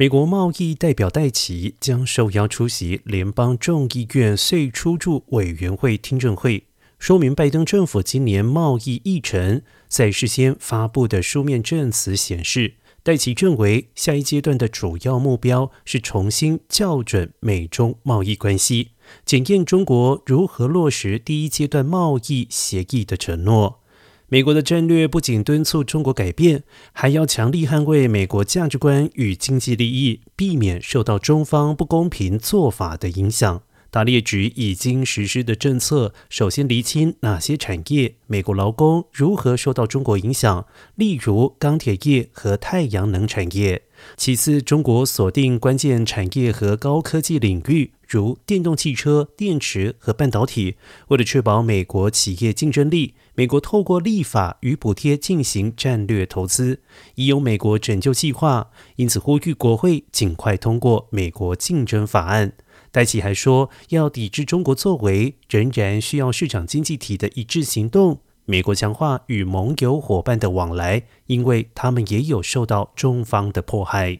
[0.00, 6.64] 美国贸易代表戴奇将受邀出席联邦众议院税出助委员会听证会，
[6.98, 9.60] 说明拜登政府今年贸易议程。
[9.88, 18.92] 在事先发布的书面证词显示，戴奇认为下一阶段的主要目标是重新校准美中贸易关系，
[19.26, 23.79] 检验中国如何落实第一阶段贸易协议的承诺。
[24.32, 33.62] 美国的战略不仅敦促中国改变，还要强力捍卫美国价值观与经济利益，避免受到中方不公平做法的影响。
[33.90, 43.82] 大列举已经实施的政策，首先厘清哪些产业、美国劳工如何受到中国影响，例如钢铁业和太阳能产业。
[44.16, 50.76] 其次，中国锁定关键产业和高科技领域，如电动汽车、电池和半导体。
[51.08, 56.80] 为了确保美国企业竞争力，美国透过立法与补贴进行战略投资，
[57.16, 58.70] 已有美国拯救计划。
[58.94, 62.52] 因此，呼吁国会尽快通过美国竞争法案。
[62.92, 68.20] 戴奇还说，要抵制中国作为，仍然需要市场经济体的一致行动。
[68.46, 74.18] 美国强化与盟友伙伴的往来，因为他们也有受到中方的迫害。